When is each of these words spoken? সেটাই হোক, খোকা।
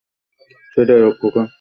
সেটাই 0.73 1.01
হোক, 1.03 1.15
খোকা। 1.21 1.43